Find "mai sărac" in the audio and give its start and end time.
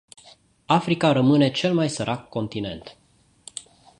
1.73-2.29